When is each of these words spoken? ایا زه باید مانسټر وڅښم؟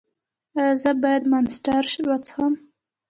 ایا 0.57 0.73
زه 0.81 0.91
باید 1.03 1.23
مانسټر 1.31 1.83
وڅښم؟ 2.07 2.53